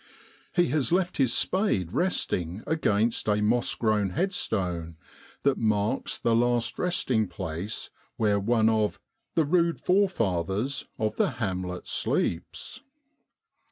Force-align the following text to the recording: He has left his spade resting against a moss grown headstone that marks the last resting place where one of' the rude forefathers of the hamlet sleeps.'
He 0.55 0.69
has 0.69 0.91
left 0.91 1.17
his 1.17 1.31
spade 1.31 1.93
resting 1.93 2.63
against 2.65 3.27
a 3.27 3.39
moss 3.39 3.75
grown 3.75 4.09
headstone 4.09 4.97
that 5.43 5.59
marks 5.59 6.17
the 6.17 6.35
last 6.35 6.79
resting 6.79 7.27
place 7.27 7.91
where 8.17 8.39
one 8.39 8.67
of' 8.67 8.99
the 9.35 9.45
rude 9.45 9.79
forefathers 9.79 10.87
of 10.97 11.17
the 11.17 11.33
hamlet 11.33 11.87
sleeps.' 11.87 12.81